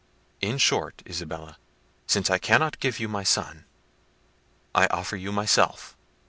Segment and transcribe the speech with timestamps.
[0.41, 1.59] In short, Isabella,
[2.07, 3.65] since I cannot give you my son,
[4.73, 5.95] I offer you myself."